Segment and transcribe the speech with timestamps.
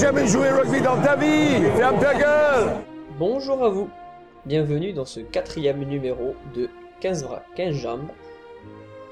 [0.00, 2.14] Jamais joué rugby dans ta vie Ferme ta
[3.18, 3.90] Bonjour à vous,
[4.46, 6.70] bienvenue dans ce quatrième numéro de
[7.00, 8.08] 15 bras 15 jambes.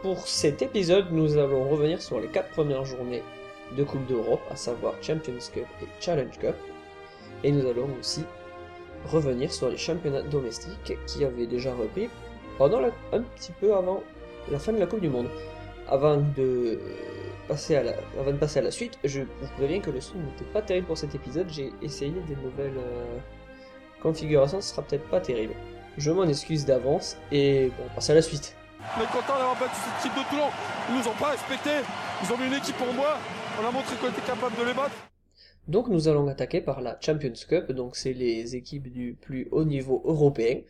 [0.00, 3.22] Pour cet épisode, nous allons revenir sur les quatre premières journées
[3.76, 6.56] de Coupe d'Europe, à savoir Champions Cup et Challenge Cup.
[7.44, 8.24] Et nous allons aussi
[9.12, 12.08] revenir sur les championnats domestiques qui avaient déjà repris
[12.56, 12.80] pendant
[13.12, 14.02] un petit peu avant
[14.50, 15.28] la fin de la Coupe du Monde.
[15.86, 16.78] Avant de
[17.48, 20.18] passer à la, avant de passer à la suite, je vous préviens que le son
[20.18, 21.48] n'était pas terrible pour cet épisode.
[21.50, 23.18] J'ai essayé des nouvelles euh,
[24.02, 25.54] configurations, ce sera peut-être pas terrible.
[25.96, 28.54] Je m'en excuse d'avance et bon, on passe à la suite.
[28.96, 30.48] On est content d'avoir battu cette équipe de Toulon.
[30.88, 31.70] Ils nous ont pas respecté.
[32.22, 33.18] Ils ont mis une équipe pour moi.
[33.60, 34.94] On a montré qu'on était capable de les battre.
[35.66, 39.64] Donc nous allons attaquer par la Champions Cup, donc c'est les équipes du plus haut
[39.64, 40.60] niveau européen.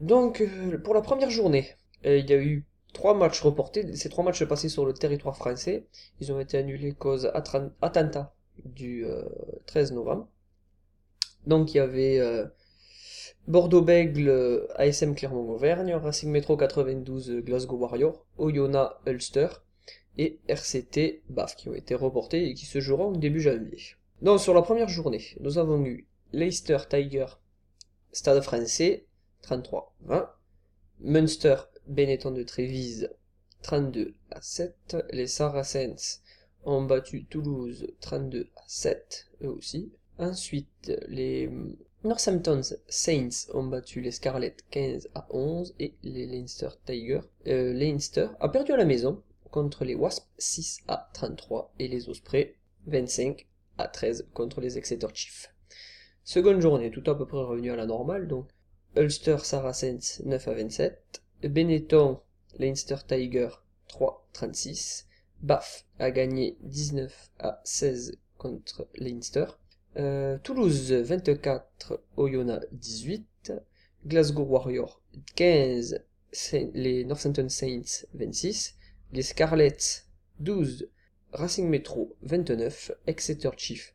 [0.00, 1.68] Donc euh, pour la première journée,
[2.06, 5.36] euh, il y a eu trois matchs reportés, ces trois matchs passaient sur le territoire
[5.36, 5.86] français,
[6.20, 9.24] ils ont été annulés cause attentat du euh,
[9.66, 10.28] 13 novembre.
[11.46, 12.46] Donc il y avait euh,
[13.48, 19.48] Bordeaux-Bègle, euh, ASM Clermont-Auvergne, Racing Métro 92 euh, Glasgow Warrior, Oyonnax Ulster
[20.18, 23.78] et RCT BAF qui ont été reportés et qui se joueront début janvier.
[24.22, 27.26] Donc sur la première journée, nous avons eu Leicester Tiger
[28.12, 29.06] Stade français
[29.48, 30.28] 33-20,
[31.00, 31.56] Munster
[31.90, 33.10] Benetton de Trévise
[33.62, 36.22] 32 à 7, les Saracens
[36.64, 39.92] ont battu Toulouse 32 à 7 eux aussi.
[40.18, 41.50] Ensuite, les
[42.04, 47.20] Northampton Saints ont battu les Scarlets 15 à 11 et les Leinster Tigers.
[47.48, 52.08] Euh, Leinster a perdu à la maison contre les Wasps 6 à 33 et les
[52.08, 52.54] Ospreys
[52.86, 55.52] 25 à 13 contre les Exeter Chiefs.
[56.22, 58.48] Seconde journée, tout à peu près revenu à la normale, donc
[58.96, 62.20] Ulster Saracens 9 à 27, Benetton
[62.58, 63.48] Leinster Tiger
[63.88, 65.06] 3 36,
[65.42, 69.46] Bath a gagné 19 à 16 contre Leinster,
[69.96, 73.52] Euh, Toulouse 24, Oyonnax 18,
[74.06, 75.02] Glasgow Warrior
[75.34, 78.76] 15, Saint- les Northampton Saints 26,
[79.12, 80.06] les Scarlets
[80.38, 80.88] 12,
[81.32, 83.94] Racing Metro 29, Exeter Chief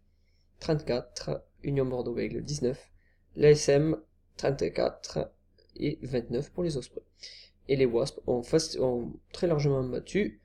[0.59, 2.91] 34, Union Bordeaux-Bègles 19,
[3.37, 3.95] l'ASM
[4.35, 5.31] 34
[5.77, 7.03] et 29 pour les Ospreys.
[7.67, 10.41] Et les Wasps ont, très largement battu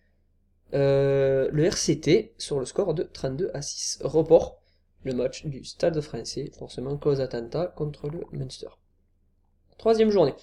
[0.73, 3.99] euh, le RCT sur le score de 32 à 6.
[4.03, 4.61] Report
[5.03, 8.69] le match du Stade français, forcément cause attentat contre le Munster.
[9.79, 10.35] Troisième journée.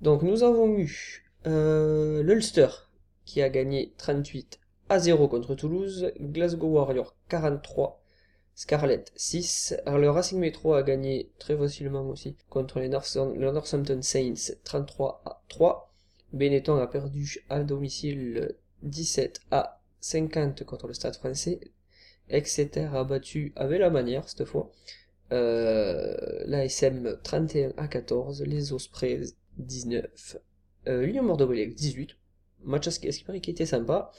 [0.00, 2.68] Donc nous avons eu euh, l'Ulster
[3.24, 7.99] qui a gagné 38 à 0 contre Toulouse, Glasgow Warrior 43,
[8.54, 13.50] Scarlet 6, alors le Racing Metro a gagné très facilement aussi contre les Northam- le
[13.50, 15.92] Northampton Saints 33 à 3,
[16.32, 21.60] Benetton a perdu à domicile 17 à 50 contre le Stade français,
[22.28, 24.70] Exeter a battu avec la manière cette fois,
[25.32, 30.36] euh, l'ASM 31 à 14, les Ospreys 19,
[30.88, 32.16] euh, l'Union Bordeaux-Bègles 18,
[32.64, 34.12] match à ce qui était sympa.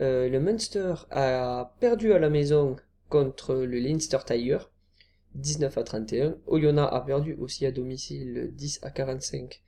[0.00, 2.76] Euh, le Munster a perdu à la maison
[3.08, 4.58] contre le Leinster Tiger,
[5.34, 6.36] 19 à 31.
[6.46, 9.62] Oyonnax a perdu aussi à domicile 10 à 45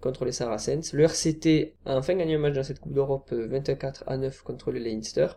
[0.00, 0.92] contre les Saracens.
[0.92, 4.42] Le RCT a enfin gagné un match dans cette Coupe d'Europe euh, 24 à 9
[4.42, 5.28] contre le Leinster.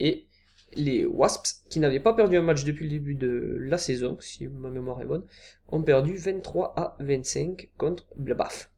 [0.00, 0.26] Et
[0.74, 4.46] les Wasps, qui n'avaient pas perdu un match depuis le début de la saison, si
[4.48, 5.24] ma mémoire est bonne,
[5.68, 8.70] ont perdu 23 à 25 contre Blabaf.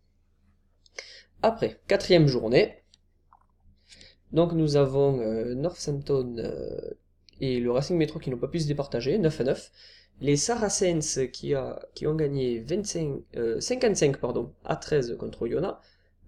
[1.43, 2.77] Après, quatrième journée.
[4.33, 6.93] Donc nous avons euh, Northampton euh,
[7.41, 9.73] et le Racing Metro qui n'ont pas pu se départager, 9 à 9.
[10.21, 15.79] Les Saracens qui, a, qui ont gagné 25, euh, 55 pardon, à 13 contre Oyonnax.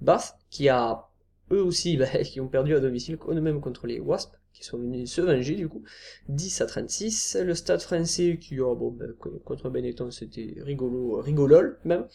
[0.00, 1.08] Bath qui a
[1.50, 5.10] eux aussi bah, qui ont perdu à domicile eux-mêmes contre les Wasps qui sont venus
[5.10, 5.82] se venger du coup
[6.28, 11.20] 10 à 36 le stade français qui a bon bah, co- contre Benetton c'était rigolo
[11.22, 12.06] rigolol même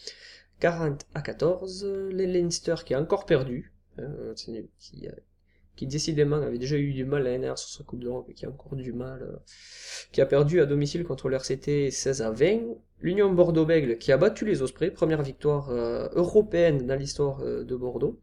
[0.60, 5.12] 40 à 14 les Leinster qui a encore perdu euh, qui, euh,
[5.78, 8.44] qui décidément avait déjà eu du mal l'année dernière sur sa Coupe d'Europe et qui
[8.44, 9.36] a encore du mal euh,
[10.10, 12.62] qui a perdu à domicile contre le RCT 16 à 20
[13.00, 17.76] l'Union Bordeaux-Bègles qui a battu les Ospreys première victoire euh, européenne dans l'histoire euh, de
[17.76, 18.20] Bordeaux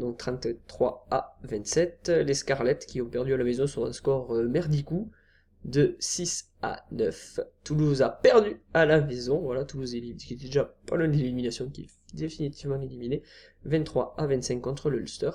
[0.00, 2.08] donc 33 à 27.
[2.08, 5.10] Les Scarlets qui ont perdu à la maison sur un score merdicou
[5.66, 7.40] de 6 à 9.
[7.64, 9.38] Toulouse a perdu à la maison.
[9.40, 13.22] Voilà, Toulouse qui était déjà pas loin de l'élimination, qui est définitivement éliminé.
[13.66, 15.32] 23 à 25 contre le Ulster.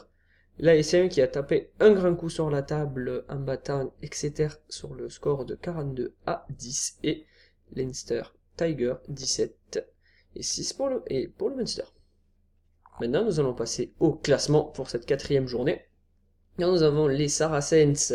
[0.58, 5.10] L'ASM qui a tapé un grand coup sur la table en battant Exeter sur le
[5.10, 7.00] score de 42 à 10.
[7.04, 7.26] Et
[7.74, 8.24] Leinster
[8.56, 9.86] Tiger 17
[10.36, 11.84] et 6 pour le, et pour le Munster.
[13.00, 15.86] Maintenant, nous allons passer au classement pour cette quatrième journée.
[16.58, 18.14] Et nous avons les Saracens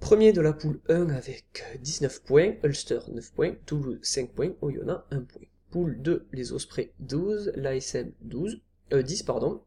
[0.00, 5.04] Premier de la poule 1 avec 19 points, Ulster 9 points, Toulouse 5 points, Oyonnax
[5.10, 5.46] 1 point.
[5.70, 8.60] Poule 2, les Ospreys 12, l'ASM 12,
[8.92, 9.62] euh, 10 pardon,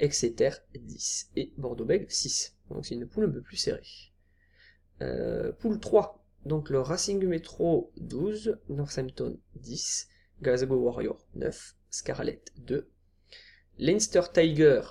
[0.00, 2.56] Exeter 10 et Bordeaux-Bègles 6.
[2.70, 3.82] Donc c'est une poule un peu plus serrée.
[5.02, 10.08] Euh, poule 3, donc le Racing Metro 12, Northampton 10,
[10.42, 12.88] Glasgow Warrior 9, Scarlet 2,
[13.78, 14.82] Leinster Tiger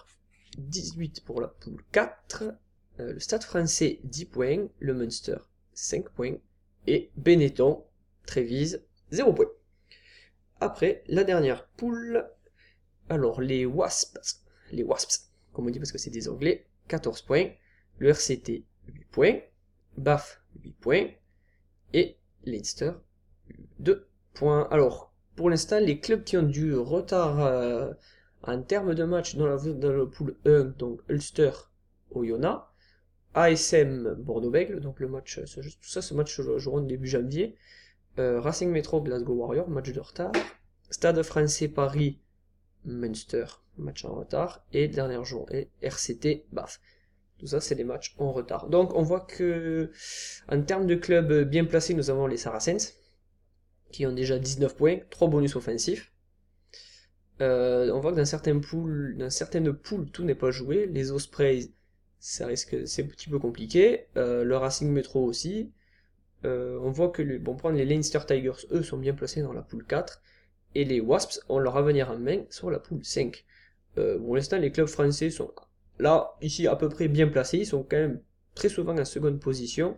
[0.57, 2.43] 18 pour la poule 4,
[2.99, 5.37] euh, le Stade français 10 points, le Munster
[5.73, 6.37] 5 points.
[6.87, 7.83] Et Benetton,
[8.25, 9.51] Trévise 0 points.
[10.59, 12.27] Après, la dernière poule,
[13.09, 17.49] alors les Wasps, les Wasps, comme on dit parce que c'est des Anglais, 14 points,
[17.97, 19.39] le RCT 8 points,
[19.97, 21.07] BAF 8 points
[21.93, 22.91] et Leinster
[23.79, 24.67] 2 points.
[24.71, 27.91] Alors, pour l'instant, les clubs qui ont du retard euh,
[28.43, 31.51] en termes de match dans la, dans la poule 1, donc Ulster,
[32.11, 32.63] Oyonnax,
[33.33, 37.55] ASM Bordeaux-Bègles, donc le match, tout ça, ce match jouera début janvier.
[38.17, 40.31] Euh, Racing Metro Glasgow Warrior, match de retard.
[40.89, 42.19] Stade français Paris
[42.89, 43.45] Munster,
[43.77, 44.65] match en retard.
[44.73, 46.79] Et dernier jour, et RCT BAF.
[47.37, 48.67] Tout ça, c'est des matchs en retard.
[48.67, 49.91] Donc, on voit que,
[50.49, 52.95] en termes de clubs bien placés, nous avons les Saracens,
[53.91, 56.11] qui ont déjà 19 points, 3 bonus offensifs.
[57.41, 60.87] Euh, on voit que dans certaines poules, dans certaines poules, tout n'est pas joué.
[60.87, 61.71] Les Ospreys,
[62.19, 64.07] ça risque, c'est un petit peu compliqué.
[64.17, 65.71] Euh, le Racing Metro aussi.
[66.45, 69.53] Euh, on voit que, le, bon, prendre les Leinster Tigers, eux, sont bien placés dans
[69.53, 70.21] la poule 4.
[70.75, 73.43] Et les Wasps ont leur avenir en main sur la poule 5.
[73.97, 75.51] Euh, pour l'instant, les clubs français sont
[75.97, 77.59] là, ici, à peu près bien placés.
[77.59, 78.21] Ils sont quand même
[78.55, 79.97] très souvent en seconde position.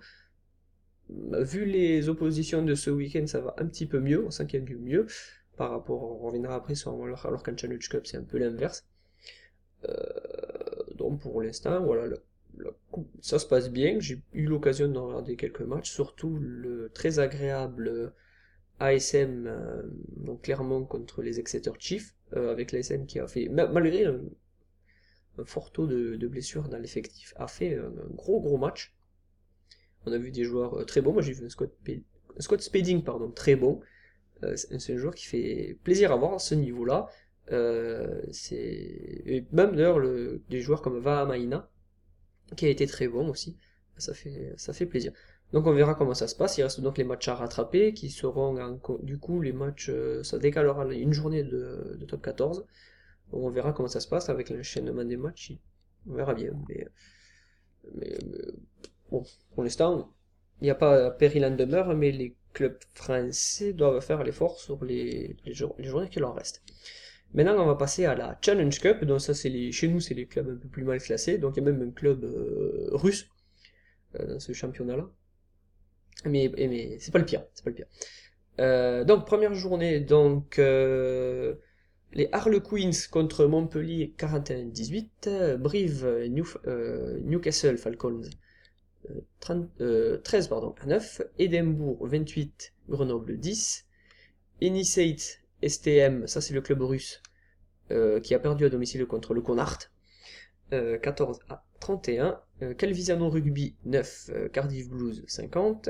[1.09, 4.25] Vu les oppositions de ce week-end, ça va un petit peu mieux.
[4.25, 5.07] On sent du mieux.
[5.57, 8.85] Par rapport, on reviendra après sur alors, Challenge Cup, c'est un peu l'inverse.
[9.87, 9.95] Euh,
[10.95, 12.15] donc pour l'instant, voilà,
[13.21, 13.99] ça se passe bien.
[13.99, 18.13] J'ai eu l'occasion de regarder quelques matchs, surtout le très agréable
[18.81, 19.83] ASM, euh,
[20.17, 24.21] donc clairement contre les Exeter Chiefs, euh, avec l'ASM qui a fait, malgré un,
[25.45, 28.93] fort taux de, blessures dans l'effectif, a fait un, gros gros match.
[30.05, 31.13] On a vu des joueurs euh, très bons.
[31.13, 33.81] Moi j'ai vu un Scott, Spedding, pardon, très bon.
[34.55, 37.07] C'est un joueur qui fait plaisir à voir à ce niveau-là.
[38.31, 40.41] C'est même d'ailleurs le...
[40.49, 41.69] des joueurs comme Vahamaina
[42.55, 43.55] qui a été très bon aussi
[44.01, 45.13] ça fait ça fait plaisir
[45.53, 48.09] donc on verra comment ça se passe il reste donc les matchs à rattraper qui
[48.09, 52.65] seront du coup les matchs euh, ça décalera une journée de, top 14
[53.31, 55.53] donc on verra comment ça se passe avec l'enchaînement des matchs
[56.07, 56.87] on verra bien mais,
[57.95, 58.17] mais,
[59.09, 60.13] bon pour l'instant
[60.61, 64.83] il n'y a pas péril en demeure mais les clubs français doivent faire l'effort sur
[64.83, 66.61] les journées qui leur restent
[67.33, 69.05] Maintenant, on va passer à la Challenge Cup.
[69.05, 71.37] Donc ça, c'est les, chez nous, c'est les clubs un peu plus mal classés.
[71.37, 73.29] Donc il y a même un club euh, russe
[74.19, 75.09] euh, dans ce championnat-là.
[76.25, 77.87] Mais, mais c'est pas le pire, c'est pas le pire.
[78.59, 81.55] Euh, donc première journée, donc euh,
[82.13, 86.45] les Harlequins contre Montpellier 41-18, Brive New,
[87.23, 88.21] Newcastle Falcons
[89.39, 89.69] 30,
[90.23, 93.85] 13 pardon, à 9, Édimbourg 28, Grenoble 10,
[94.61, 97.21] Inisate STM, ça c'est le club russe,
[97.91, 99.79] euh, qui a perdu à domicile contre le Conart,
[100.73, 102.41] euh, 14 à 31.
[102.61, 105.89] Euh, Calvisano Rugby 9, Cardiff Blues 50.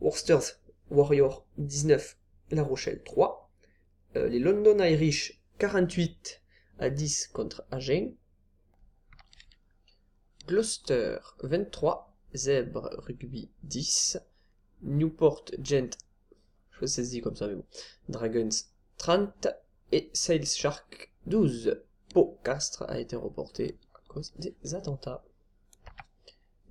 [0.00, 2.18] Worcesters Warrior 19,
[2.50, 3.50] La Rochelle 3.
[4.14, 6.42] les London Irish 48
[6.78, 8.14] à 10 contre Agen.
[10.46, 14.18] Gloucester 23, Zèbre Rugby 10.
[14.82, 15.90] Newport Gent,
[16.70, 17.64] je sais si comme ça mais bon,
[18.08, 18.48] Dragons
[18.98, 19.48] 30
[19.92, 21.82] et Sales Shark 12.
[22.14, 23.76] Pau Castres a été reporté
[24.38, 25.24] des attentats.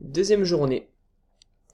[0.01, 0.89] Deuxième journée.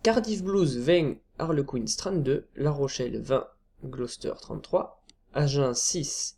[0.02, 3.48] Cardiff Blues 20, Harlequins 32, La Rochelle 20,
[3.86, 5.02] Gloucester 33,
[5.34, 6.38] Agen 6,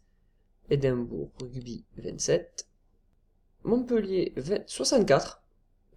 [0.70, 2.68] Édimbourg Rugby 27,
[3.64, 5.42] Montpellier 20, 64,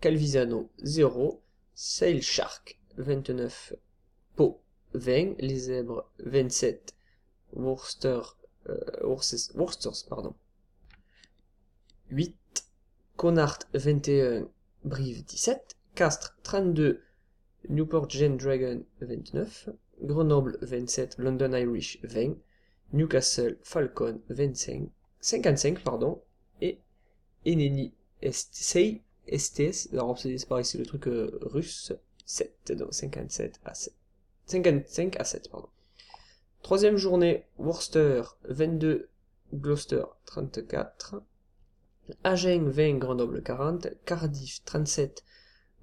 [0.01, 1.43] Calvisano 0,
[1.75, 3.75] Sail Shark 29,
[4.37, 4.61] Pau
[4.95, 6.95] 20, Les Zèbres 27,
[7.53, 8.21] Worcester,
[8.69, 10.35] euh, Worcesters, pardon.
[12.11, 12.35] 8,
[13.19, 14.49] Connacht 21,
[14.85, 17.03] Brive 17, Castres 32,
[17.69, 19.71] Newport Gen Dragon 29,
[20.03, 22.37] Grenoble 27, London Irish 20,
[22.93, 24.89] Newcastle Falcon 25,
[25.21, 26.23] 55 pardon,
[26.61, 26.79] et
[27.45, 31.93] Eneni STS, STS, alors c'est pareil, c'est le truc euh, russe,
[32.25, 33.95] 7, donc 57 à 7.
[34.47, 35.69] 55 à 7, pardon.
[36.63, 39.09] Troisième journée, Worcester 22,
[39.55, 41.21] Gloucester 34,
[42.25, 45.25] Agen 20, Grenoble 40, Cardiff 37,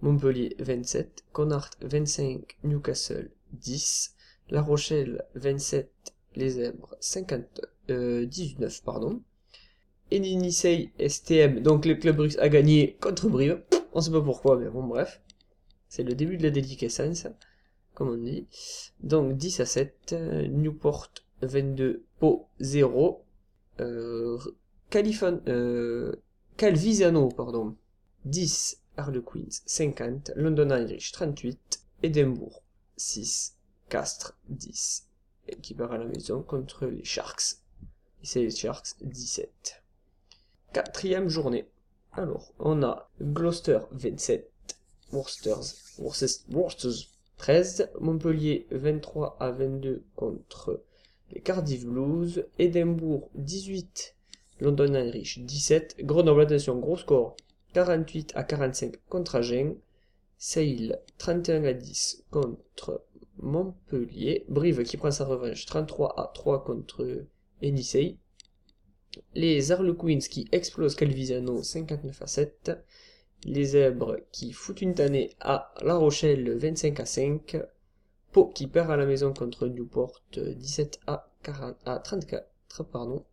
[0.01, 4.15] Montpellier 27, Connacht 25, Newcastle 10,
[4.49, 5.89] La Rochelle 27,
[6.35, 9.21] Les Zèbres 50, euh, 19 pardon.
[10.11, 10.21] Et
[10.99, 13.61] STM, donc le club russe a gagné contre Brive.
[13.93, 15.21] On sait pas pourquoi, mais bon bref.
[15.89, 17.27] C'est le début de la déliquescence,
[17.93, 18.47] comme on dit.
[19.01, 21.09] Donc 10 à 7, euh, Newport
[21.41, 23.23] 22, Pau 0,
[23.79, 24.37] euh,
[24.95, 26.15] Califon, euh,
[26.55, 27.75] Calvisano, pardon,
[28.23, 32.61] 10, Harlequins 50, London Irish 38, Edinburgh
[32.95, 33.57] 6,
[33.89, 35.05] Castres 10,
[35.49, 37.57] et à la maison contre les Sharks.
[38.23, 39.83] Et c'est les Sharks 17.
[40.71, 41.67] Quatrième journée.
[42.13, 44.49] Alors, on a Gloucester 27,
[45.11, 50.81] Worcesters, Worcesters 13, Montpellier 23 à 22 contre
[51.33, 54.14] les Cardiff Blues, Édimbourg 18,
[54.59, 57.35] London Irish 17, Grenoble, attention, gros score,
[57.73, 59.75] 48 à 45 contre Agen,
[60.37, 63.03] Sale 31 à 10 contre
[63.37, 67.25] Montpellier, Brive qui prend sa revanche 33 à 3 contre
[67.61, 68.17] Enisei,
[69.33, 72.71] les Harlequins qui explosent Calvisano 59 à 7,
[73.43, 77.57] les Zèbres qui foutent une tannée à La Rochelle 25 à 5,
[78.31, 83.23] Pau qui perd à la maison contre Newport 17 à, 40, à 34, pardon,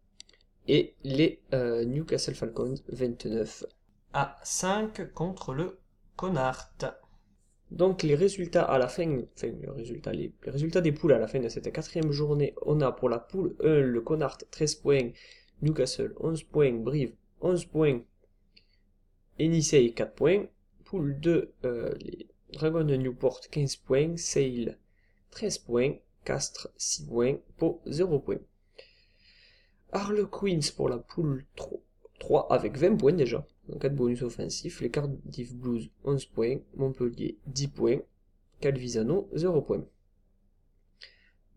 [0.69, 3.65] et les euh, Newcastle Falcons 29
[4.13, 5.79] à 5 contre le
[6.17, 6.87] Connacht.
[7.71, 11.19] Donc les résultats à la fin, enfin le résultat, les, les, résultats des poules à
[11.19, 14.75] la fin de cette quatrième journée, on a pour la poule 1 le Connacht 13
[14.77, 15.11] points,
[15.63, 18.01] Newcastle 11 points, Brive 11 points,
[19.41, 20.45] Enisei 4 points,
[20.85, 24.77] poule 2 euh, les Dragons de Newport 15 points, Sale
[25.31, 28.37] 13 points, Castres 6 points, Pau 0 points.
[29.93, 31.79] Harlequins pour la poule 3,
[32.19, 33.47] 3 avec 20 points déjà,
[33.81, 37.99] 4 bonus offensifs, les Cardiff Blues 11 points, Montpellier 10 points,
[38.61, 39.85] Calvisano 0 points.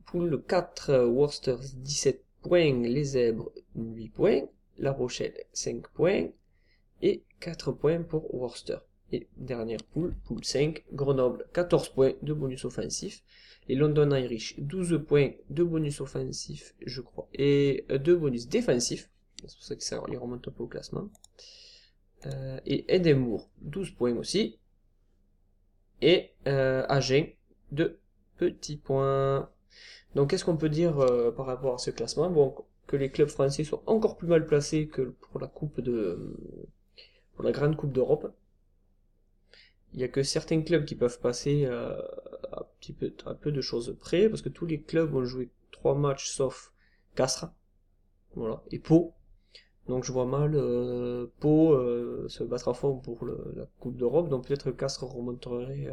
[0.06, 4.42] Poule 4, Worcester 17 points, les Zèbres 8 points,
[4.77, 6.27] La Rochelle 5 points
[7.01, 8.77] et 4 points pour Worcester.
[9.12, 13.24] Et dernière poule, poule 5, Grenoble 14 points de bonus offensif,
[13.68, 19.10] les London Irish 12 points de bonus offensif, je crois, et 2 bonus défensifs,
[19.48, 21.10] c'est pour ça que ça remonte un peu au classement.
[22.26, 24.58] Euh, et Edinburgh 12 points aussi,
[26.02, 27.28] et euh, Agen
[27.72, 28.00] 2
[28.38, 29.50] petits points.
[30.16, 32.30] Donc qu'est-ce qu'on peut dire euh, par rapport à ce classement?
[32.30, 32.56] Bon,
[32.88, 36.36] que les clubs français sont encore plus mal placés que pour la coupe de
[37.36, 38.34] pour la grande coupe d'Europe.
[39.96, 41.98] Il n'y a que certains clubs qui peuvent passer euh,
[42.52, 45.96] à, petit peu, peu de choses près, parce que tous les clubs ont joué trois
[45.96, 46.74] matchs sauf
[47.16, 47.48] Castres,
[48.36, 49.14] voilà, et Pau.
[49.88, 53.96] Donc je vois mal euh, Pau euh, se battre à fond pour le, la Coupe
[53.96, 55.90] d'Europe, donc peut-être Castres remonterait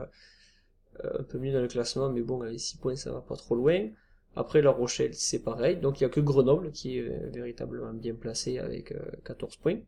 [1.05, 3.37] euh, un peu mieux dans le classement, mais bon, avec 6 points, ça va pas
[3.37, 3.89] trop loin.
[4.35, 8.15] Après, La Rochelle, c'est pareil, donc il n'y a que Grenoble qui est véritablement bien
[8.15, 8.93] placé avec
[9.25, 9.79] 14 points.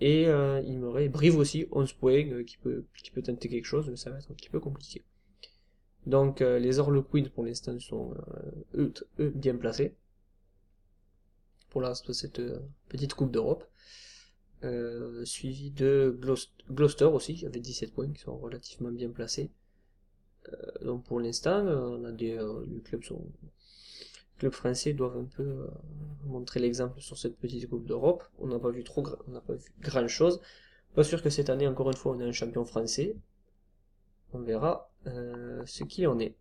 [0.00, 3.66] Et euh, il m'aurait Brive aussi, 11 points, euh, qui peut, qui peut tenter quelque
[3.66, 5.04] chose, mais ça va être un petit peu compliqué.
[6.06, 8.14] Donc euh, les Harlequins pour l'instant sont
[8.74, 9.94] eux, bien placés
[11.68, 12.40] pour la, cette
[12.88, 13.64] petite Coupe d'Europe.
[15.24, 16.18] suivi de
[16.70, 19.50] Gloucester aussi, qui avait 17 points, qui sont relativement bien placés.
[20.82, 22.38] donc pour l'instant, on a des,
[22.68, 23.26] les clubs sont
[24.40, 25.66] clubs français doivent un peu euh,
[26.24, 28.24] montrer l'exemple sur cette petite Coupe d'Europe.
[28.38, 30.40] On n'a pas vu trop, on n'a pas vu grand chose.
[30.94, 33.14] Pas sûr que cette année, encore une fois, on a un champion français.
[34.32, 36.34] On verra euh, ce qu'il en est.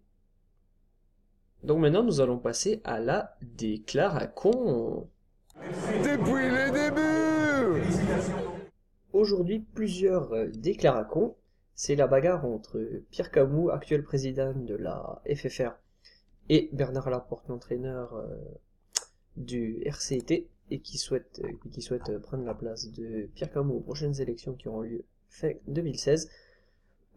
[1.64, 5.10] Donc maintenant, nous allons passer à la déclaration.
[5.58, 7.84] Depuis les débuts
[9.12, 11.36] Aujourd'hui, plusieurs euh, déclarations.
[11.76, 12.80] C'est la bagarre entre
[13.12, 15.72] Pierre Camus, actuel président de la FFR,
[16.50, 18.28] et Bernard Laporte, l'entraîneur euh,
[19.38, 23.80] du RCT, et qui souhaite, euh, qui souhaite prendre la place de Pierre Camus aux
[23.80, 26.30] prochaines élections qui auront lieu fin 2016.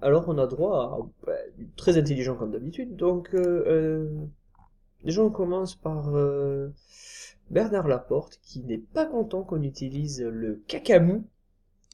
[0.02, 1.32] Alors on a droit à bah,
[1.76, 4.26] très intelligent comme d'habitude, donc euh, euh,
[5.04, 6.70] déjà on commence par euh,
[7.50, 11.22] Bernard Laporte qui n'est pas content qu'on utilise le cacamu,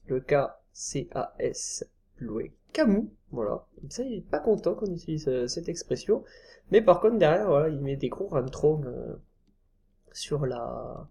[0.07, 6.23] le K-C-A-S, le Camus, voilà, ça il est pas content qu'on utilise cette expression,
[6.71, 9.15] mais par contre, derrière, voilà, il met des gros rantrons euh,
[10.11, 11.07] sur la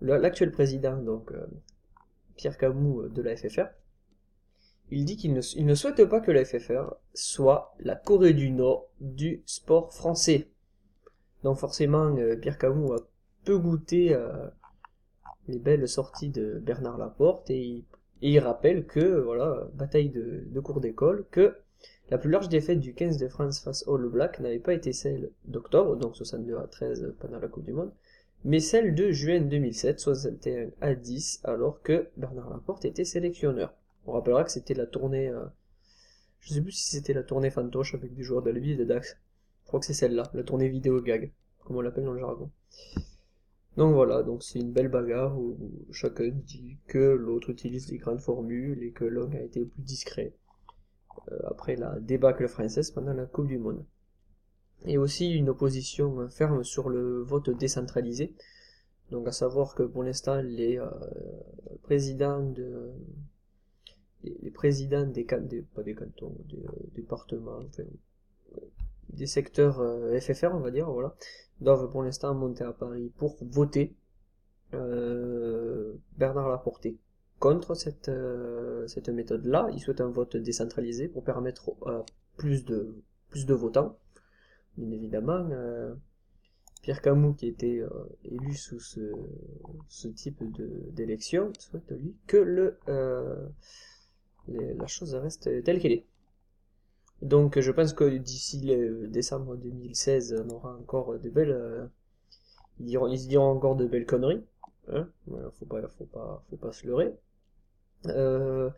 [0.00, 1.46] l'actuel président, donc euh,
[2.36, 3.68] Pierre Camus euh, de la FFR.
[4.90, 9.42] Il dit qu'il ne, souhaite pas que la FFR soit la Corée du Nord du
[9.46, 10.50] sport français.
[11.42, 12.98] Donc forcément, Pierre Camus a
[13.44, 14.14] peu goûté
[15.48, 17.84] les belles sorties de Bernard Laporte et
[18.24, 21.58] Et il rappelle que, voilà, bataille de, de cours d'école, que
[22.08, 25.30] la plus large défaite du 15 de France face All Black n'avait pas été celle
[25.44, 27.92] d'octobre, donc 62 à 13 pendant la Coupe du Monde,
[28.42, 33.74] mais celle de juin 2007, 61 à 10, alors que Bernard Laporte était sélectionneur.
[34.06, 35.44] On rappellera que c'était la tournée, euh,
[36.40, 39.18] je sais plus si c'était la tournée fantoche avec des joueurs d'Albi et de Dax.
[39.64, 41.30] Je crois que c'est celle-là, la tournée vidéo gag,
[41.62, 42.50] comme on l'appelle dans le jargon.
[43.76, 45.56] Donc voilà, donc c'est une belle bagarre où
[45.90, 50.32] chacun dit que l'autre utilise des grandes formules et que l'un a été plus discret
[51.32, 53.84] euh, après la débâcle française pendant la Coupe du Monde
[54.86, 58.34] et aussi une opposition ferme sur le vote décentralisé.
[59.10, 60.88] Donc à savoir que pour l'instant les euh,
[61.82, 62.92] présidents de
[64.22, 67.82] les, présidents des, des pas des cantons, des euh, départements, enfin,
[69.14, 71.14] des secteurs euh, FFR on va dire, voilà,
[71.60, 73.96] doivent pour l'instant monter à Paris pour voter
[76.18, 76.98] Bernard Laporté
[77.38, 78.10] contre cette,
[78.88, 79.68] cette méthode-là.
[79.72, 81.76] Il souhaite un vote décentralisé pour permettre
[82.36, 82.96] plus de
[83.30, 83.96] plus de votants
[84.76, 85.94] bien évidemment, euh,
[86.82, 87.88] Pierre Camus, qui était euh,
[88.24, 89.12] élu sous ce,
[89.88, 90.42] ce type
[90.92, 93.46] d'élection, souhaite lui que le, euh,
[94.48, 96.06] la chose reste telle qu'elle est.
[97.24, 101.90] Donc je pense que d'ici le décembre 2016, on aura encore de belles...
[102.78, 104.44] ils, diront, ils se diront encore de belles conneries.
[104.88, 105.08] Hein
[105.58, 107.12] faut pas, faut pas, faut pas se leurrer.
[108.06, 108.70] Euh,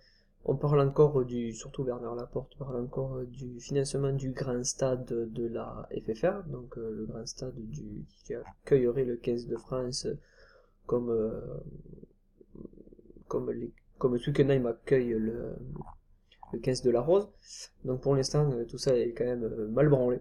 [0.44, 5.48] on parle encore du, surtout Bernard Laporte parle encore du financement du grand stade de
[5.48, 10.06] la FFR, donc euh, le grand stade du, qui accueillerait le 15 de France
[10.86, 11.40] comme, euh,
[13.26, 15.56] comme, les, comme Twickenham accueille le,
[16.52, 17.28] le 15 de la Rose.
[17.84, 20.20] Donc pour l'instant, euh, tout ça est quand même mal branlé.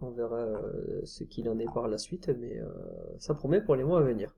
[0.00, 0.60] On verra
[1.04, 2.60] ce qu'il en est par la suite, mais
[3.20, 4.34] ça promet pour les mois à venir.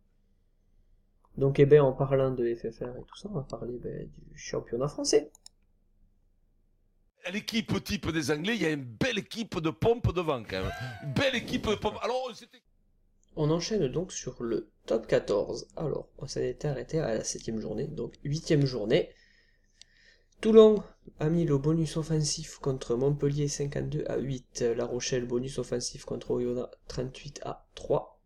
[1.36, 4.38] Donc, eh ben, en parlant de FFR et tout ça, on va parler ben, du
[4.38, 5.30] championnat français.
[7.32, 10.72] L'équipe type des Anglais, il y a une belle équipe de pompe devant quand même.
[11.02, 11.96] Une belle équipe de pompe.
[12.02, 12.30] Alors,
[13.36, 15.68] on enchaîne donc sur le top 14.
[15.76, 19.10] Alors, on s'est arrêté à la septième journée, donc huitième journée.
[20.40, 20.82] Toulon
[21.18, 24.64] a mis le bonus offensif contre Montpellier 52 à 8.
[24.74, 28.18] La Rochelle bonus offensif contre Oyonnax 38 à 3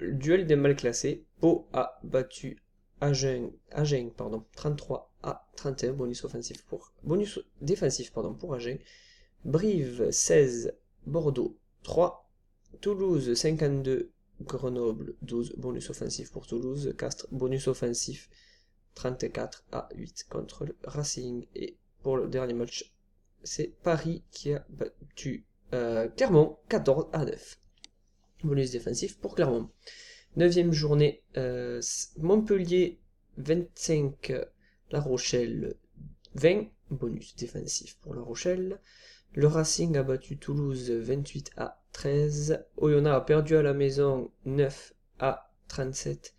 [0.00, 1.24] duel des mal classés.
[1.40, 2.62] Pau a battu
[3.00, 8.78] Agen, Agen pardon, 33 à 31, bonus offensif pour bonus défensif pardon, pour Agen.
[9.44, 10.74] Brive 16,
[11.06, 12.28] Bordeaux 3,
[12.80, 18.30] Toulouse 52, Grenoble 12, bonus offensif pour Toulouse, Castres bonus offensif
[18.96, 21.46] 34 à 8 contre le Racing.
[21.54, 22.92] Et pour le dernier match,
[23.44, 27.58] c'est Paris qui a battu euh, Clermont 14 à 9
[28.42, 29.70] bonus défensif pour Clermont.
[30.36, 31.80] Neuvième journée, euh,
[32.18, 33.00] Montpellier
[33.38, 34.32] 25,
[34.90, 35.76] La Rochelle
[36.34, 38.80] 20, bonus défensif pour La Rochelle.
[39.32, 42.64] Le Racing a battu Toulouse 28 à 13.
[42.76, 46.35] Oyonnax a perdu à la maison 9 à 37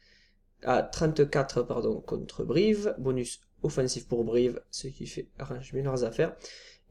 [0.63, 2.96] à 34 pardon, contre Brive.
[2.98, 6.36] Bonus offensif pour Brive, ce qui fait arrange bien leurs affaires.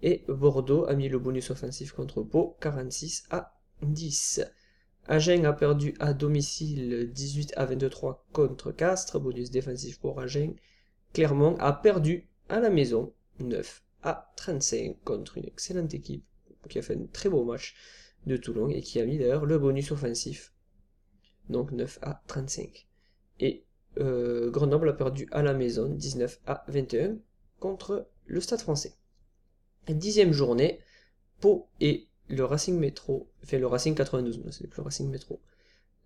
[0.02, 4.42] Et Bordeaux a mis le bonus offensif contre Pau 46 à 10.
[5.08, 10.54] Agen a perdu à domicile 18 à 23 contre Castres, bonus défensif pour Agen.
[11.12, 16.24] Clermont a perdu à la maison 9 à 35 contre une excellente équipe
[16.68, 17.76] qui a fait un très beau match
[18.26, 20.52] de Toulon et qui a mis d'ailleurs le bonus offensif.
[21.48, 22.88] Donc 9 à 35.
[23.40, 23.64] Et
[23.98, 27.16] euh, Grenoble a perdu à la maison 19 à 21
[27.60, 28.92] contre le Stade français.
[29.88, 30.80] Dixième journée,
[31.40, 35.40] Pau et le Racing Métro, fait le Racing 92, c'est plus le Racing Métro,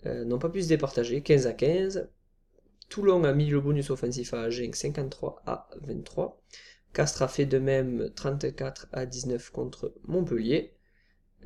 [0.07, 2.09] euh, n'ont pas pu se départager, 15 à 15.
[2.88, 6.40] Toulon a mis le bonus offensif à Agen 53 à 23.
[6.93, 10.75] Castres a fait de même 34 à 19 contre Montpellier.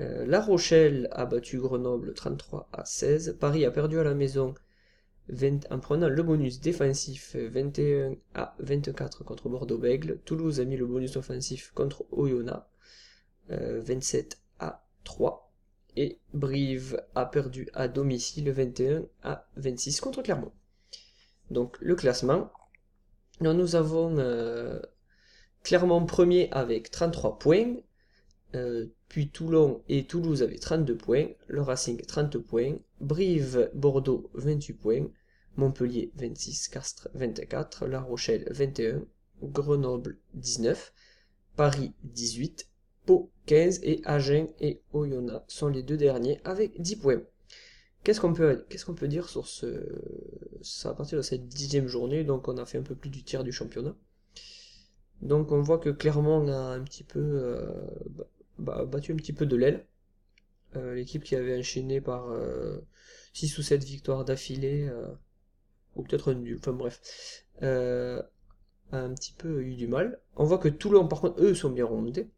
[0.01, 3.37] Euh, la Rochelle a battu Grenoble 33 à 16.
[3.39, 4.55] Paris a perdu à la maison
[5.71, 10.19] en prenant le bonus défensif 21 à 24 contre Bordeaux-Bègle.
[10.25, 12.67] Toulouse a mis le bonus offensif contre Oyonnax
[13.49, 14.39] 27
[15.05, 15.53] 3.
[15.97, 20.51] Et Brive a perdu à domicile 21 à 26 contre Clermont.
[21.51, 22.51] Donc le classement.
[23.41, 24.81] nous avons euh,
[25.63, 27.77] Clermont premier avec 33 points.
[28.57, 31.27] Euh, puis Toulon et Toulouse avaient 32 points.
[31.47, 32.75] Le Racing 30 points.
[33.05, 35.07] Brive, Bordeaux 28 points.
[35.57, 39.05] Montpellier 26, Castres 24, La Rochelle 21,
[39.43, 40.93] Grenoble 19,
[41.55, 42.69] Paris 18,
[43.07, 47.23] Pau 15 et Agen et Oyonnax sont les deux derniers avec 10 points.
[48.03, 49.67] qu'est-ce qu'on peut, dire sur ce,
[50.85, 53.45] à partir de cette dixième journée, donc on a fait un peu plus du tiers
[53.45, 53.95] du championnat.
[55.23, 57.71] Donc on voit que Clermont a un petit peu euh,
[58.59, 59.87] bah, battu un petit peu de l'aile.
[60.77, 62.33] Euh, l'équipe qui avait enchaîné par
[63.35, 64.91] 6 ou 7 victoires d'affilée,
[65.95, 67.01] ou peut-être nul, enfin bref,
[67.61, 68.25] a
[68.93, 70.21] un petit peu eu du mal.
[70.37, 72.31] On voit que Toulon, par contre, eux sont bien remontés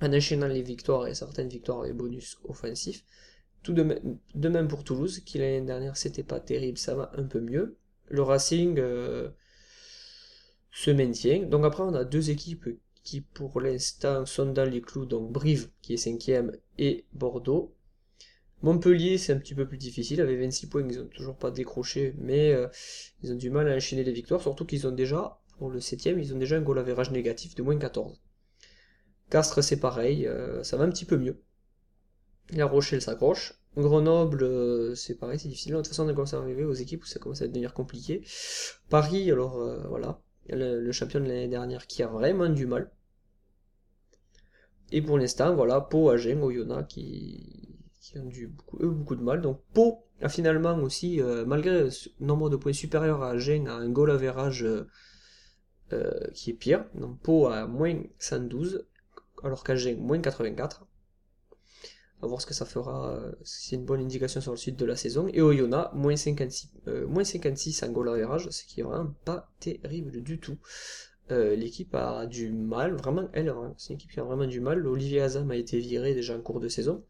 [0.00, 3.04] en enchaînant les victoires et certaines victoires et bonus offensifs.
[3.62, 3.82] Tout de,
[4.48, 7.78] même, pour Toulouse, qui l'année dernière c'était pas terrible, ça va un peu mieux.
[8.08, 9.30] Le Racing euh,
[10.70, 11.44] se maintient.
[11.46, 12.68] Donc après on a deux équipes
[13.02, 17.73] qui pour l'instant sont dans les clous, donc Brive qui est cinquième et Bordeaux.
[18.62, 22.14] Montpellier c'est un petit peu plus difficile, avec 26 points ils n'ont toujours pas décroché,
[22.18, 22.68] mais euh,
[23.22, 26.18] ils ont du mal à enchaîner les victoires, surtout qu'ils ont déjà, pour le septième,
[26.18, 28.20] ils ont déjà un goal average négatif de moins 14.
[29.30, 31.42] Castres, c'est pareil, euh, ça va un petit peu mieux.
[32.50, 33.54] La Rochelle s'accroche.
[33.76, 35.72] Grenoble, euh, c'est pareil, c'est difficile.
[35.72, 38.22] De toute façon, on commence à arriver aux équipes où ça commence à devenir compliqué.
[38.88, 42.90] Paris, alors voilà, le, champion de l'année dernière qui a vraiment du mal.
[44.92, 47.73] Et pour l'instant, voilà, Pau, Agen, Oyonnax qui,
[48.12, 49.40] qui ont eu beaucoup, de mal.
[49.40, 51.90] Donc Pau a finalement aussi, malgré le
[52.20, 54.66] nombre de points supérieurs à Agen, a un goal average
[56.34, 56.84] qui est pire.
[56.94, 58.84] Donc Pau a moins 112
[59.44, 60.86] alors qu'Agen, moins 84.
[62.22, 64.86] À voir ce que ça fera, euh, c'est une bonne indication sur le suite de
[64.86, 65.28] la saison.
[65.32, 69.50] Et Oyonnax, moins 56, euh, moins 56 en goal average, ce qui est vraiment pas
[69.60, 70.56] terrible du tout.
[71.30, 74.60] Euh, l'équipe a du mal, vraiment, elle, hein, c'est une équipe qui a vraiment du
[74.60, 74.86] mal.
[74.86, 77.04] Olivier Azam a été viré déjà en cours de saison.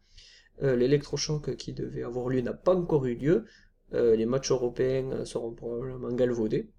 [0.61, 3.45] L'électrochoc qui devait avoir lieu n'a pas encore eu lieu.
[3.91, 6.71] les matchs européens seront probablement galvaudés.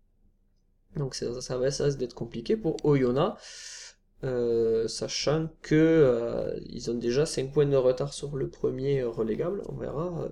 [0.97, 3.87] Donc ça, ça va, ça d'être compliqué pour Oyonnax.
[4.25, 9.62] Euh, sachant que euh, ils ont déjà 5 points de retard sur le premier relégable,
[9.69, 10.29] on verra euh,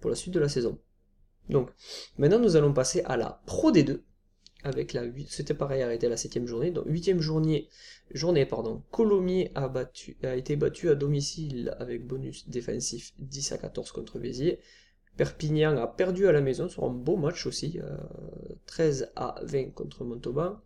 [0.00, 0.78] pour la suite de la saison.
[1.48, 1.70] Donc,
[2.16, 4.02] maintenant nous allons passer à la Pro D2,
[4.66, 7.68] avec la 8, c'était pareil, arrêté la 7 journée, donc 8 journée,
[8.10, 9.70] journée pardon, Colomiers a,
[10.36, 14.58] été battu à domicile avec bonus défensif 10 à 14 contre Béziers,
[15.16, 17.78] Perpignan a perdu à la maison sur un beau match aussi,
[18.66, 20.60] 13 à 20 contre Montauban,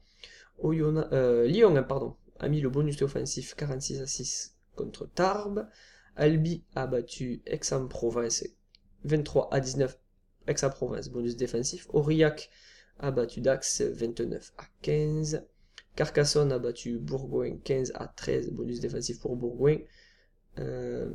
[0.65, 5.69] euh, Lyon pardon, a mis le bonus offensif 46 à 6 contre Tarbes.
[6.17, 8.45] Albi a battu Aix-en-Provence
[9.05, 9.99] 23 à 19.
[10.47, 11.87] Aix-en-Provence, bonus défensif.
[11.91, 12.51] Aurillac
[13.01, 15.45] a battu Dax 29 à 15.
[15.97, 19.79] Carcassonne a battu Bourgoin 15 à 13, bonus défensif pour Bourgoin.
[20.59, 21.11] Euh,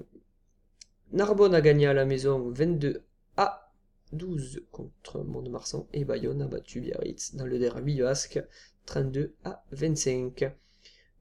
[1.11, 3.01] Narbonne a gagné à la maison 22
[3.37, 3.71] à
[4.13, 8.43] 12 contre Mont-de-Marsan et Bayonne a battu Biarritz dans le derby basque
[8.85, 10.51] 32 à 25.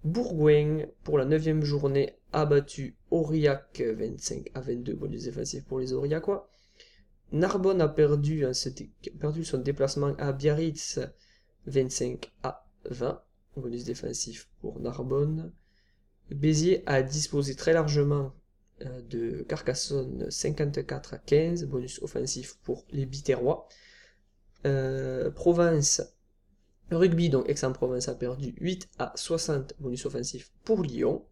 [0.05, 5.92] Bourgoin, pour la 9 journée, a battu Aurillac 25 à 22, bonus défensif pour les
[5.92, 6.48] Aurillacois.
[7.32, 11.00] Narbonne a perdu, son déplacement à Biarritz
[11.66, 13.22] 25 à 20,
[13.56, 15.52] bonus défensif pour Narbonne.
[16.30, 18.34] Béziers a disposé très largement
[18.82, 23.68] euh, de Carcassonne 54 à 15, bonus offensif pour les Biterrois.
[24.66, 26.02] Euh, Provence
[26.90, 31.24] rugby, donc Aix-en-Provence a perdu 8 à 60 bonus offensifs pour Lyon.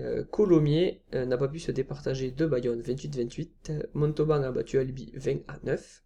[0.00, 3.88] Euh, Colomiers euh, n'a pas pu se départager de Bayonne 28-28.
[3.94, 6.02] Montauban a battu Albi 20 à 9.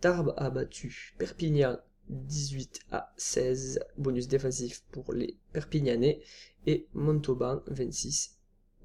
[0.00, 3.80] Tarbes a battu Perpignan 18 à 16.
[3.96, 6.20] Bonus défensif pour les Perpignanais.
[6.66, 8.36] Et Montauban 26.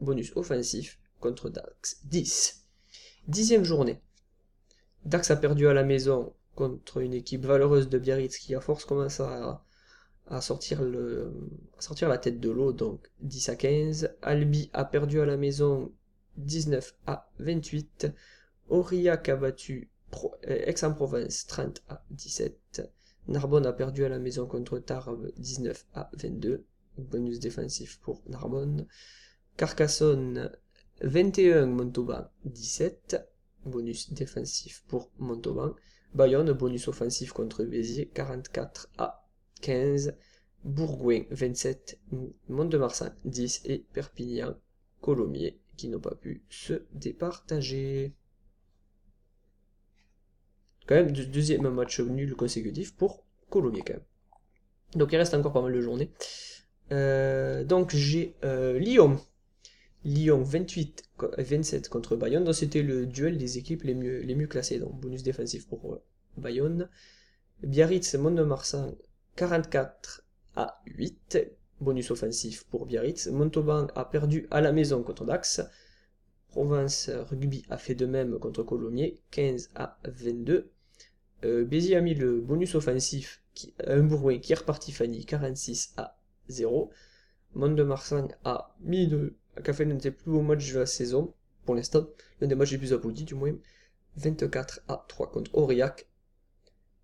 [0.02, 2.66] Bonus offensif contre Dax 10.
[3.28, 4.02] Dixième journée.
[5.06, 8.86] Dax a perdu à la maison contre une équipe valeureuse de Biarritz qui à force
[8.86, 9.64] commence à,
[10.30, 11.32] le,
[11.80, 14.16] sortir la tête de l'eau, donc 10 à 15.
[14.22, 15.92] Albi a perdu à la maison
[16.38, 18.08] 19 à 28.
[18.70, 19.90] Aurillac a battu
[20.48, 22.90] euh, Aix-en-Provence 30 à 17.
[23.28, 26.66] Narbonne a perdu à la maison contre Tarbes 19 à 22.
[26.98, 28.88] Bonus défensif pour Narbonne.
[29.58, 30.52] Carcassonne
[31.02, 33.24] 21, Montauban 17.
[33.66, 35.74] Bonus défensif pour Montauban.
[36.14, 39.23] Bayonne, bonus offensif contre Béziers, 44 à
[39.64, 40.16] 15.
[40.64, 42.00] Bourgoin, 27.
[42.50, 43.62] Mont-de-Marsan, 10.
[43.66, 44.56] Et Perpignan,
[45.02, 48.14] Colomiers, qui n'ont pas pu se départager.
[50.86, 54.04] Quand même, deuxième match nul consécutif pour Colomiers, quand même.
[54.96, 56.12] Donc il reste encore pas mal de journées.
[56.92, 59.20] Euh, donc j'ai euh, Lyon.
[60.04, 61.04] Lyon 28
[61.38, 62.44] 27 contre Bayonne.
[62.44, 64.80] Donc c'était le duel des équipes les mieux, classées.
[64.80, 66.04] Donc bonus défensif pour euh,
[66.38, 66.90] Bayonne.
[67.64, 68.94] Biarritz Mont-de-Marsan
[69.36, 70.24] 44
[70.56, 71.40] à 8.
[71.82, 73.28] Bonus offensif pour Biarritz.
[73.28, 75.62] Montauban a perdu à la maison contre Dax.
[76.50, 80.70] Provence Rugby a fait de même contre Colomiers, 15 à 22.
[81.46, 83.42] Euh, Béziers a mis le bonus offensif
[83.86, 86.16] à un Bourgoin qui est reparti Fanny, 46 à
[86.50, 86.92] 0.
[87.56, 91.34] Mont de Marsan a mis le, l'un des plus beaux matchs de la saison,
[91.66, 92.08] pour l'instant,
[92.40, 93.54] l'un des matchs les plus applaudis du moins,
[94.18, 96.08] 24 à 3 contre Aurillac.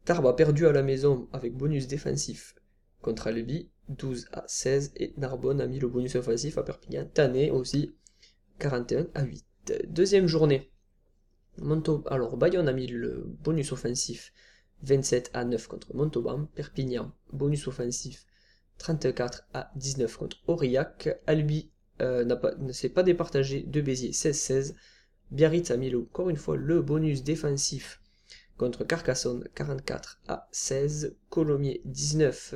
[0.06, 2.56] Tarbes a perdu à la maison avec bonus défensif
[3.02, 7.52] contre Albi, 12 à 16, et Narbonne a mis le bonus offensif à Perpignan, Tanné
[7.52, 7.96] aussi,
[8.60, 9.46] 41 à 8.
[9.88, 10.72] Deuxième journée,
[12.08, 14.34] alors Bayonne a mis le bonus offensif
[14.84, 18.26] 27 à 9 contre Montauban, Perpignan, bonus offensif
[18.78, 21.70] 34 à 19 contre Aurillac, Albi
[22.02, 22.24] euh,
[22.60, 24.74] ne s'est pas départagé de Béziers 16-16,
[25.32, 28.02] Biarritz a mis encore une fois le bonus défensif
[28.60, 32.56] contre Carcassonne 44 à 16, Colomiers 19,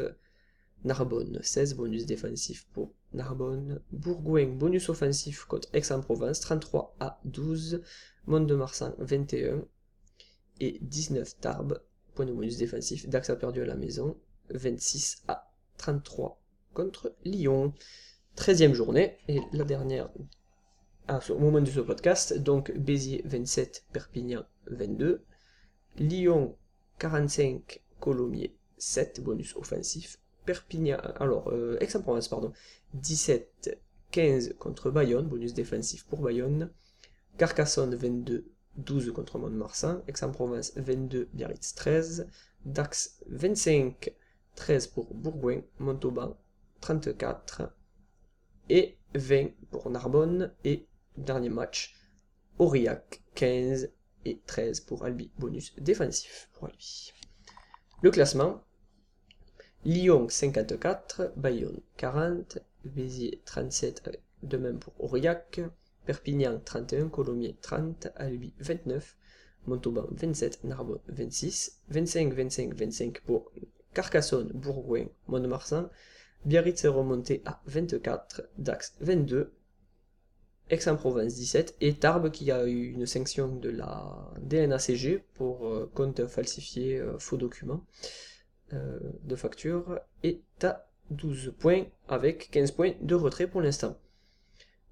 [0.84, 7.82] Narbonne 16, bonus défensif pour Narbonne, Bourgoin bonus offensif contre Aix-en-Provence 33 à 12,
[8.26, 9.64] Mont-de-Marsan 21
[10.60, 11.82] et 19 Tarbes,
[12.16, 14.18] point de bonus défensif, Dax a perdu à la maison
[14.50, 16.38] 26 à 33
[16.74, 17.74] contre Lyon.
[18.36, 20.10] 13e journée, et la dernière
[21.30, 25.24] au moment de ce podcast, donc Béziers 27, Perpignan 22,
[25.98, 26.56] Lyon
[27.00, 32.52] 45, Colomiers 7, bonus offensif, Perpignan, alors euh, Aix-en-Provence, pardon,
[32.96, 33.80] 17,
[34.12, 36.70] 15 contre Bayonne, bonus défensif pour Bayonne,
[37.38, 38.46] Carcassonne 22,
[38.78, 42.28] 12 contre Mont-de-Marsan, Aix-en-Provence 22, Biarritz 13,
[42.66, 44.14] Dax 25,
[44.56, 46.38] 13 pour Bourgoin, Montauban
[46.82, 47.74] 34
[48.70, 50.54] et 20 pour Narbonne.
[50.64, 51.96] Et dernier match
[52.60, 53.90] Aurillac 15
[54.26, 57.14] et 13 pour Albi, bonus défensif pour Albi.
[58.02, 58.62] Le classement
[59.86, 65.60] Lyon 54, Bayonne 40, Béziers 37, de même pour Aurillac,
[66.06, 69.18] Perpignan 31, Colomiers 30, Albi 29,
[69.68, 73.52] Montauban 27, Narbonne 26, 25, 25, 25 pour
[73.94, 75.90] Carcassonne, Bourgoin, Mont-de-Marsan,
[76.46, 79.54] Biarritz est remonté à 24, Dax 22,
[80.74, 86.26] Aix-en-Provence 17 et Tarbes qui a eu une sanction de la DNACG pour euh, compte
[86.26, 87.86] falsifié, euh, faux documents
[88.74, 93.96] euh, de facture est à 12 points avec 15 points de retrait pour l'instant.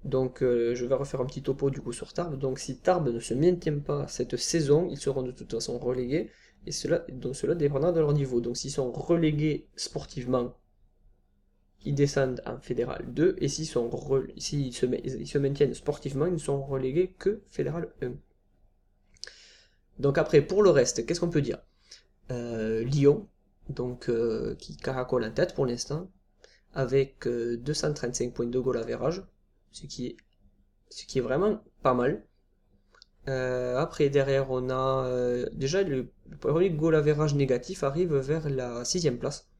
[0.04, 2.36] Donc je vais refaire un petit topo du coup sur Tarbes.
[2.36, 6.28] Donc si Tarbes ne se maintient pas cette saison, ils seront de toute façon relégués
[6.66, 8.40] et cela, cela dépendra de leur niveau.
[8.40, 10.56] Donc s'ils sont relégués sportivement,
[11.84, 13.66] ils descendent en Fédéral 2, et s'ils
[14.36, 14.86] s'ils se,
[15.24, 18.12] se maintiennent sportivement, ils ne sont relégués que Fédéral 1.
[19.98, 21.58] Donc après, pour le reste, qu'est-ce qu'on peut dire?
[22.30, 23.28] Euh, Lyon,
[23.68, 26.10] donc euh, qui caracole en tête pour l'instant,
[26.74, 28.84] avec 235 euh, points de goal
[29.72, 30.16] qui est,
[30.90, 32.24] ce qui est vraiment pas mal.
[33.26, 35.08] après, derrière, on a
[35.52, 36.08] déjà le,
[36.40, 39.51] premier goal average négatif arrive vers la sixième place.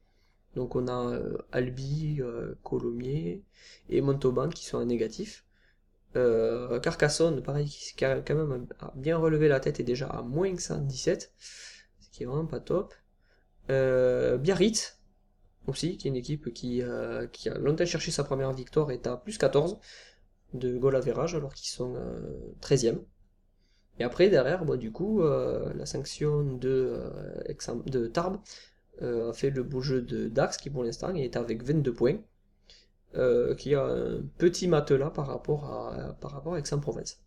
[0.55, 3.43] Donc on a euh, Albi, euh, Colomiers
[3.89, 5.45] et Montauban qui sont en négatif.
[6.15, 10.55] Euh, Carcassonne, pareil, qui a quand même bien relevé la tête et déjà à moins
[10.55, 12.93] 117, ce qui est vraiment pas top.
[13.67, 14.99] Biarritz,
[15.65, 19.37] aussi, qui est une équipe qui, a longtemps cherché sa première victoire, est à plus
[19.37, 19.79] 14
[20.53, 21.95] de goal average alors qu'ils sont
[22.61, 22.99] 13e.
[23.97, 26.99] Et après, derrière, bah, du coup, la sanction de
[28.13, 28.39] Tarbes
[29.01, 32.17] euh, a fait le beau jeu de Dax qui pour l'instant est avec 22 points,
[33.15, 37.19] euh, qui a un petit matelas par rapport à, par rapport à Aix-en-Provence.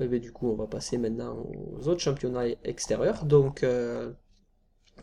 [0.00, 1.36] Et bien, du coup, on va passer maintenant
[1.72, 3.24] aux autres championnats extérieurs.
[3.24, 4.12] Donc, euh,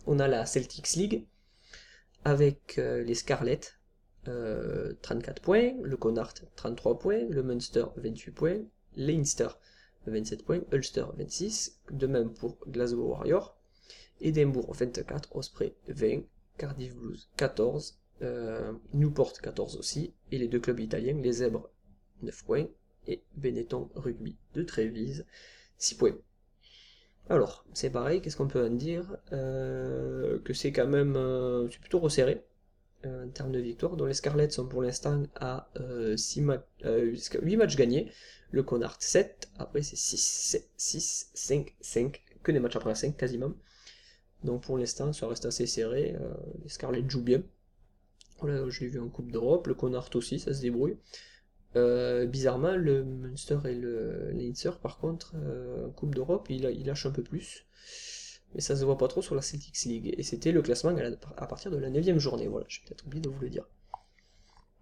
[0.06, 1.28] on a la Celtics League
[2.24, 3.62] avec les Scarlets,
[4.26, 8.60] 34 points, le Connacht 33 points, le Munster 28 points,
[8.96, 9.48] Leinster
[10.08, 13.57] 27 points, Ulster 26, de même pour Glasgow Warriors.
[14.22, 16.22] Edinburgh 24, Osprey 20,
[16.58, 21.70] Cardiff Blues 14, euh, Newport 14 aussi, et les deux clubs italiens, les Zèbres
[22.24, 22.68] 9 points,
[23.08, 25.26] et Benetton Rugby de Trévise
[25.78, 26.18] 6 points.
[27.30, 29.18] Alors, c'est pareil, qu'est-ce qu'on peut en dire?
[29.34, 32.44] Euh, Que c'est quand même euh, c'est plutôt resserré
[33.06, 35.70] en termes de victoire, dont les Scarlets sont pour l'instant à
[36.18, 36.44] 6
[36.84, 38.12] 8 matchs gagnés,
[38.52, 43.54] le Connard 7, après c'est 6, 6, 5, 5, que des matchs après 5 quasiment.
[44.44, 46.16] Donc pour l'instant, ça reste assez serré.
[46.20, 47.44] Euh, les Scarlett jouent bien.
[48.40, 49.68] Voilà, je l'ai vu en Coupe d'Europe.
[49.68, 50.98] Le Connard aussi, ça se débrouille.
[51.76, 56.86] Euh, bizarrement, le Munster et le Leinster, par contre, euh, en Coupe d'Europe, il, il,
[56.86, 57.66] lâche un peu plus.
[58.54, 60.14] Mais ça se voit pas trop sur la Celtics League.
[60.18, 60.96] Et c'était le classement
[61.38, 62.48] à, partir de la 9 journée.
[62.48, 63.68] Voilà, j'ai peut-être oublié de vous le dire.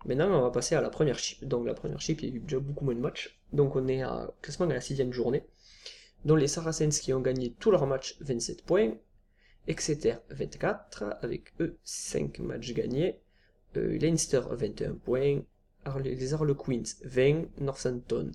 [0.05, 1.43] Maintenant, on va passer à la première chip.
[1.45, 3.39] Donc la première chip, il y a eu déjà beaucoup moins de matchs.
[3.53, 5.43] Donc on est à classement à la sixième journée.
[6.25, 8.93] Dont les Saracens qui ont gagné tous leurs matchs 27 points.
[9.67, 13.19] Exeter 24, avec eux 5 matchs gagnés.
[13.77, 15.41] Euh, Leinster 21 points.
[15.85, 17.45] Harle- les Harlequins 20.
[17.59, 18.31] Northampton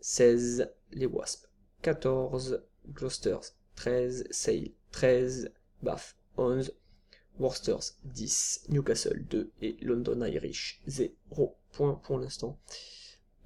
[0.00, 0.70] 16.
[0.92, 1.48] Les Wasps
[1.82, 2.62] 14.
[2.88, 3.36] Gloucester
[3.76, 4.26] 13.
[4.30, 5.50] Sale 13.
[5.82, 6.72] Bath 11.
[7.38, 12.58] Worcesters 10, Newcastle 2 et London Irish 0 points pour l'instant.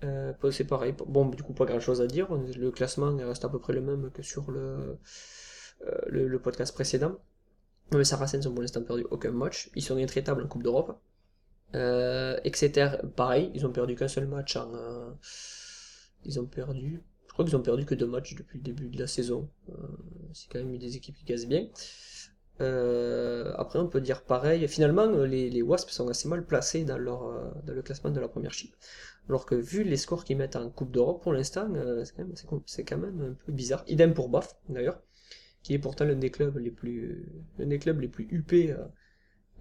[0.03, 3.51] Euh, c'est pareil, bon du coup pas grand chose à dire, le classement reste à
[3.51, 4.97] peu près le même que sur le,
[6.07, 7.19] le, le podcast précédent.
[7.93, 10.99] Les Saracens ont pour l'instant perdu aucun match, ils sont intraitables en Coupe d'Europe.
[11.75, 14.75] Euh, Exeter, pareil, ils ont perdu qu'un seul match en...
[14.75, 15.11] euh,
[16.25, 17.03] ils ont perdu...
[17.27, 19.49] Je crois qu'ils ont perdu que deux matchs depuis le début de la saison.
[19.71, 19.73] Euh,
[20.35, 21.67] c'est quand même des équipes qui cassent bien.
[22.61, 24.69] Euh, après, on peut dire pareil.
[24.69, 28.21] Finalement, euh, les, Wasps sont assez mal placés dans, leur, euh, dans le classement de
[28.21, 28.75] la première chip.
[29.29, 32.63] Alors que vu les scores qu'ils mettent en Coupe d'Europe pour l'instant, euh, c'est quand,
[32.87, 33.83] quand même un peu bizarre.
[33.89, 35.01] Idem pour Bath, d'ailleurs,
[35.63, 37.27] qui est pourtant l'un des clubs les plus,
[37.59, 38.85] l'un des clubs les plus huppés euh,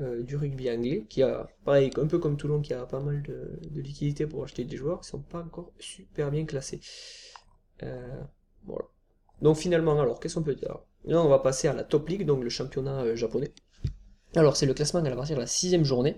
[0.01, 3.21] euh, du rugby anglais, qui a, pareil, un peu comme Toulon, qui a pas mal
[3.21, 6.79] de, liquidités pour acheter des joueurs qui sont pas encore super bien classés.
[7.83, 8.21] Euh,
[8.65, 8.85] voilà.
[9.41, 10.79] Donc finalement, alors, qu'est-ce qu'on peut dire?
[11.05, 13.51] Là, on va passer à la Top League, donc le championnat japonais.
[14.35, 16.17] Alors, c'est le classement à partir de la sixième journée.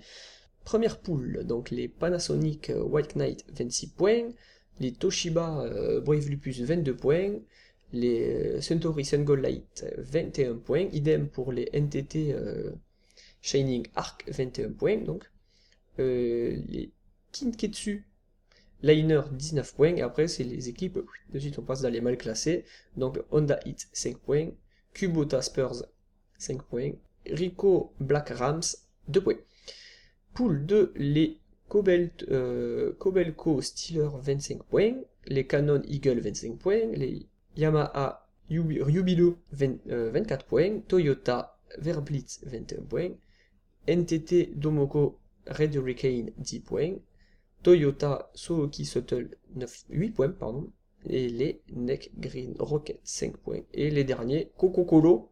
[0.65, 4.29] Première poule, donc les Panasonic White Knight 26 points,
[4.79, 5.65] les Toshiba
[6.01, 7.33] Brave Lupus 22 points,
[7.93, 12.71] les euh, Suntory Sungold Light euh, 21 points, idem pour les NTT euh,
[13.41, 14.99] Shining Arc 21 points,
[15.99, 16.91] Euh, les
[17.31, 18.03] Kinketsu
[18.81, 20.99] Liner 19 points, et après c'est les équipes,
[21.31, 22.65] de suite on passe dans les mal classés,
[22.97, 24.49] donc Honda Hit 5 points,
[24.93, 25.85] Kubota Spurs
[26.39, 26.91] 5 points,
[27.27, 28.63] Rico Black Rams
[29.07, 29.39] 2 points.
[30.33, 31.39] Poule 2, les
[32.29, 34.93] euh, Cobelco Steeler 25 points,
[35.25, 42.83] les Canon Eagle 25 points, les Yamaha Yubilo 20, euh, 24 points, Toyota Verblitz 21
[42.83, 43.11] points,
[43.87, 46.95] NTT Domoko Red Hurricane 10 points,
[47.63, 50.69] Toyota Suzuki Shuttle 9, 8 points, pardon,
[51.09, 55.29] et les Neck Green Rocket 5 points, et les derniers Coco Colo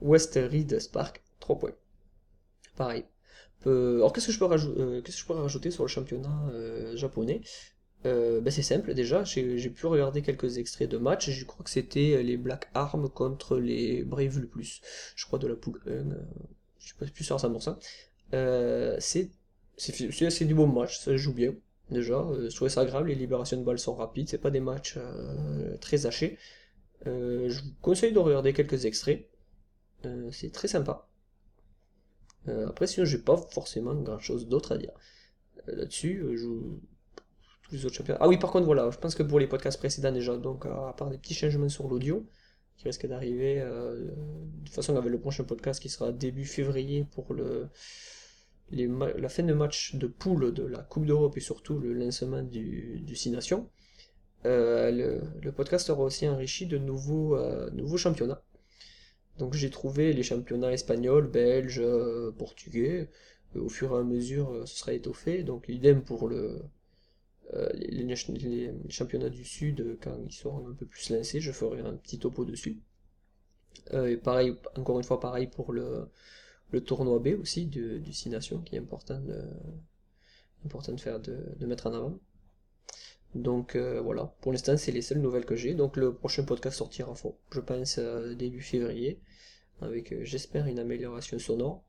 [0.00, 1.74] West Reed Spark 3 points.
[2.76, 3.04] Pareil.
[3.66, 7.40] Euh, alors qu'est-ce que je peux rajouter, je pourrais rajouter sur le championnat euh, japonais?
[8.06, 11.70] Euh, ben, c'est simple déjà, j'ai pu regarder quelques extraits de matchs, je crois que
[11.70, 14.82] c'était les Black Arms contre les Brave le plus,
[15.16, 16.04] je crois de la poule 1, euh,
[16.78, 17.78] je suis pas plus sûr à 100%.
[18.34, 19.30] Euh, c'est
[20.44, 21.54] du bon match, ça joue bien
[21.90, 24.60] déjà, euh, je trouvais ça agréable, les libérations de balles sont rapides, c'est pas des
[24.60, 26.38] matchs euh, très hachés.
[27.06, 29.28] Euh, je vous conseille de regarder quelques extraits,
[30.06, 31.08] Euh, c'est très sympa.
[32.48, 34.92] Euh, après, sinon, j'ai pas forcément grand chose d'autre à dire.
[35.68, 36.46] Euh, Là-dessus, euh, je...
[37.78, 38.18] championnats.
[38.20, 40.94] Ah oui, par contre, voilà, je pense que pour les podcasts précédents déjà, donc à
[40.96, 42.26] part des petits changements sur l'audio,
[42.76, 47.06] qui risquent d'arriver, euh, de toute façon, avec le prochain podcast qui sera début février
[47.12, 47.68] pour le,
[48.70, 53.00] la fin de match de poule de la Coupe d'Europe et surtout le lancement du,
[53.00, 53.68] du Six Nations.
[54.46, 58.42] Euh, le, podcast sera aussi enrichi de nouveaux, euh, nouveaux championnats.
[59.38, 63.10] Donc j'ai trouvé les championnats espagnols, belges, euh, portugais.
[63.56, 65.42] Euh, au fur et à mesure, euh, ce sera étoffé.
[65.42, 66.62] Donc idem pour le,
[67.52, 71.80] euh, les, championnats du Sud, euh, quand ils seront un peu plus lancés, je ferai
[71.80, 72.80] un petit topo dessus.
[73.92, 76.08] Euh, et pareil, encore une fois, pareil pour le,
[76.86, 79.40] tournoi B aussi du, du Nations, qui est important de,
[80.64, 82.18] important de faire, de, mettre en avant.
[83.34, 85.74] Donc voilà, pour l'instant c'est les seules nouvelles que j'ai.
[85.74, 87.98] Donc le prochain podcast sortira, fort, je pense,
[88.36, 89.20] début février,
[89.80, 91.84] avec j'espère une amélioration sonore.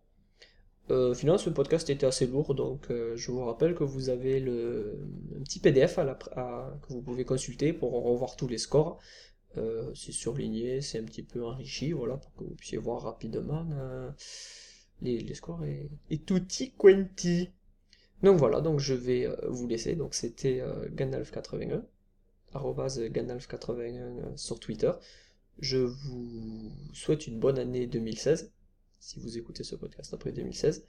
[0.91, 4.39] Euh, finalement ce podcast était assez lourd, donc euh, je vous rappelle que vous avez
[4.39, 4.99] le,
[5.43, 8.99] petit PDF que vous pouvez consulter pour revoir tous les scores.
[9.57, 13.65] Euh, c'est surligné, c'est un petit peu enrichi, voilà, pour que vous puissiez voir rapidement
[13.73, 14.11] euh,
[15.01, 17.49] les, scores et, et tutti quanti.
[18.23, 19.95] Donc voilà, donc je vais vous laisser.
[19.95, 21.83] Donc c'était euh, Gandalf81,
[22.53, 24.91] arrobase Gandalf81 euh, sur Twitter.
[25.59, 28.51] Je vous souhaite une bonne année 2016,
[29.05, 30.83] si vous écoutez ce podcast après 2016.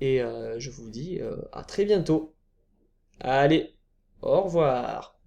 [0.00, 2.34] Et euh, je vous dis euh, à très bientôt.
[3.20, 3.74] Allez,
[4.22, 5.18] au revoir.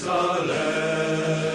[0.00, 1.49] Jerusalem.